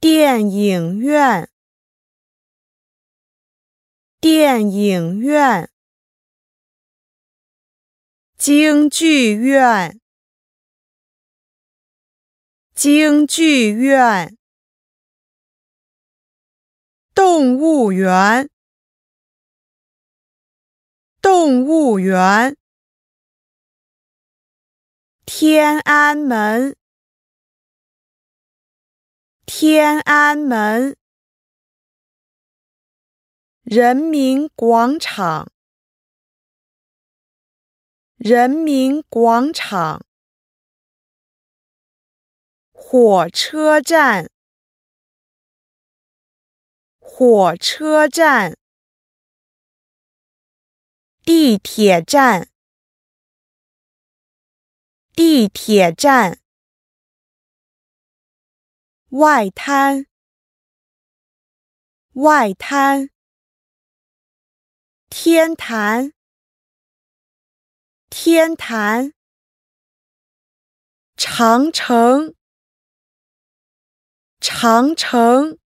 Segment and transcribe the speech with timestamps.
[0.00, 1.50] 电影院，
[4.18, 5.70] 电影院，
[8.38, 10.00] 京剧院，
[12.74, 14.38] 京剧院，
[17.14, 18.48] 动物园，
[21.20, 22.56] 动物园，
[25.26, 26.79] 天安门。
[29.62, 30.96] 天安门，
[33.62, 35.52] 人民广场，
[38.16, 40.02] 人民广场，
[42.72, 44.30] 火车站，
[46.98, 48.56] 火车站，
[51.22, 52.48] 地铁站，
[55.14, 56.40] 地铁站。
[59.10, 60.06] 外滩，
[62.12, 63.10] 外滩，
[65.08, 66.12] 天坛，
[68.08, 69.12] 天坛，
[71.16, 72.36] 长城，
[74.40, 75.59] 长城。